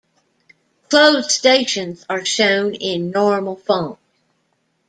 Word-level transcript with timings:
Closed 0.89 1.29
stations 1.29 2.03
are 2.09 2.25
shown 2.25 2.73
in 2.73 3.11
normal 3.11 3.55
font. 3.55 3.99